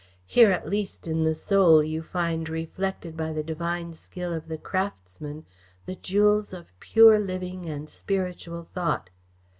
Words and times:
Here, 0.25 0.49
at 0.49 0.67
least, 0.67 1.05
in 1.07 1.25
the 1.25 1.35
Soul, 1.35 1.83
you 1.83 2.01
find 2.01 2.49
reflected 2.49 3.15
by 3.15 3.33
the 3.33 3.43
divine 3.43 3.93
skill 3.93 4.33
of 4.33 4.47
the 4.47 4.57
craftsman, 4.57 5.45
the 5.85 5.93
jewels 5.95 6.53
of 6.53 6.73
pure 6.79 7.19
living 7.19 7.67
and 7.69 7.87
spiritual 7.87 8.63
thought. 8.63 9.11